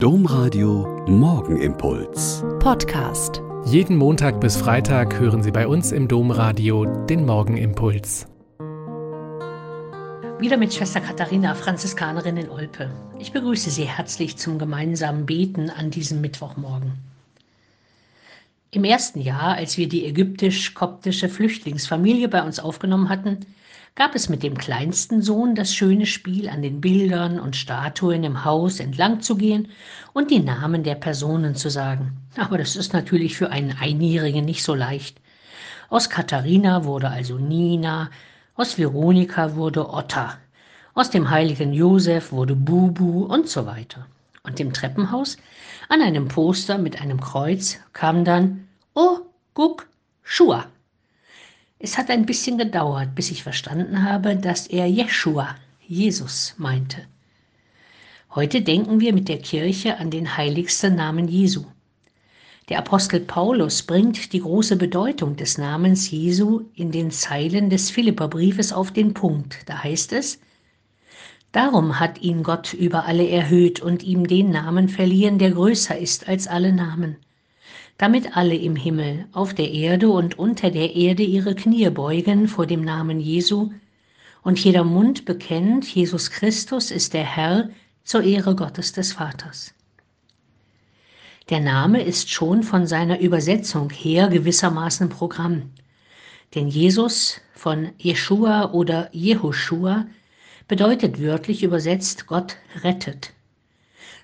[0.00, 2.44] Domradio Morgenimpuls.
[2.60, 3.42] Podcast.
[3.64, 8.28] Jeden Montag bis Freitag hören Sie bei uns im Domradio den Morgenimpuls.
[10.38, 12.92] Wieder mit Schwester Katharina, Franziskanerin in Olpe.
[13.18, 16.92] Ich begrüße Sie herzlich zum gemeinsamen Beten an diesem Mittwochmorgen.
[18.70, 23.46] Im ersten Jahr, als wir die ägyptisch-koptische Flüchtlingsfamilie bei uns aufgenommen hatten,
[23.94, 28.44] gab es mit dem kleinsten Sohn das schöne Spiel, an den Bildern und Statuen im
[28.44, 29.68] Haus entlang zu gehen
[30.12, 32.18] und die Namen der Personen zu sagen.
[32.36, 35.18] Aber das ist natürlich für einen Einjährigen nicht so leicht.
[35.88, 38.10] Aus Katharina wurde also Nina,
[38.54, 40.36] aus Veronika wurde Otta,
[40.92, 44.06] aus dem heiligen Josef wurde Bubu und so weiter.
[44.48, 45.36] Und im Treppenhaus,
[45.90, 49.18] an einem Poster mit einem Kreuz, kam dann Oh,
[49.52, 49.86] guck,
[50.22, 50.66] Schua.
[51.78, 55.54] Es hat ein bisschen gedauert, bis ich verstanden habe, dass er Jeschua,
[55.86, 57.02] Jesus, meinte.
[58.34, 61.66] Heute denken wir mit der Kirche an den heiligsten Namen Jesu.
[62.70, 68.72] Der Apostel Paulus bringt die große Bedeutung des Namens Jesu in den Zeilen des Philipperbriefes
[68.72, 69.58] auf den Punkt.
[69.66, 70.40] Da heißt es,
[71.52, 76.28] Darum hat ihn Gott über alle erhöht und ihm den Namen verliehen, der größer ist
[76.28, 77.16] als alle Namen
[77.98, 82.64] damit alle im Himmel, auf der Erde und unter der Erde ihre Knie beugen vor
[82.64, 83.72] dem Namen Jesu
[84.42, 87.70] und jeder Mund bekennt, Jesus Christus ist der Herr
[88.04, 89.74] zur Ehre Gottes des Vaters.
[91.50, 95.70] Der Name ist schon von seiner Übersetzung her gewissermaßen Programm.
[96.54, 100.06] Denn Jesus von Jeshua oder Jehoshua
[100.68, 103.32] bedeutet wörtlich übersetzt Gott rettet.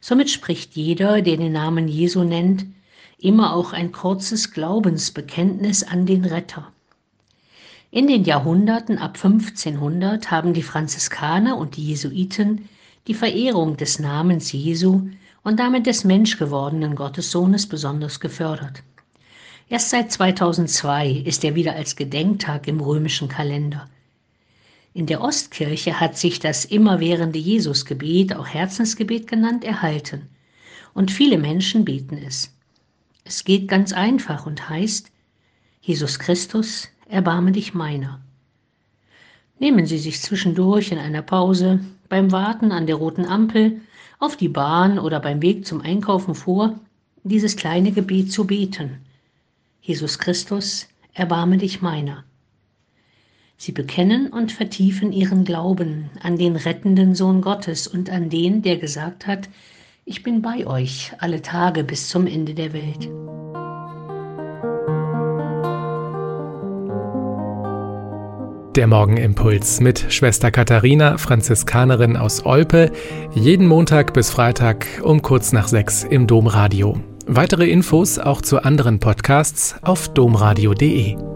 [0.00, 2.66] Somit spricht jeder, der den Namen Jesu nennt,
[3.18, 6.72] immer auch ein kurzes Glaubensbekenntnis an den Retter.
[7.92, 12.68] In den Jahrhunderten ab 1500 haben die Franziskaner und die Jesuiten
[13.06, 15.08] die Verehrung des Namens Jesu
[15.44, 18.82] und damit des menschgewordenen Gottessohnes besonders gefördert.
[19.68, 23.88] Erst seit 2002 ist er wieder als Gedenktag im römischen Kalender.
[24.94, 30.28] In der Ostkirche hat sich das immerwährende Jesusgebet, auch Herzensgebet genannt, erhalten.
[30.92, 32.54] Und viele Menschen beten es.
[33.24, 35.10] Es geht ganz einfach und heißt,
[35.80, 38.20] Jesus Christus, erbarme dich meiner.
[39.58, 43.80] Nehmen Sie sich zwischendurch in einer Pause, beim Warten an der roten Ampel,
[44.18, 46.78] auf die Bahn oder beim Weg zum Einkaufen vor,
[47.24, 48.98] dieses kleine Gebet zu beten.
[49.80, 52.24] Jesus Christus, erbarme dich meiner.
[53.62, 58.76] Sie bekennen und vertiefen ihren Glauben an den rettenden Sohn Gottes und an den, der
[58.76, 59.48] gesagt hat,
[60.04, 63.08] ich bin bei euch alle Tage bis zum Ende der Welt.
[68.74, 72.90] Der Morgenimpuls mit Schwester Katharina, Franziskanerin aus Olpe,
[73.32, 76.98] jeden Montag bis Freitag um kurz nach sechs im Domradio.
[77.28, 81.31] Weitere Infos auch zu anderen Podcasts auf domradio.de.